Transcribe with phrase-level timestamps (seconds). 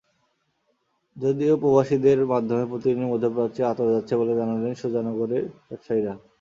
[1.17, 6.13] যদিও প্রবাসীদের মাধ্যমে প্রতিদিনই মধ্যপ্রাচ্যে আতর যাচ্ছে বলে জানালেন সুজানগরের ব্যবসায়ীরা।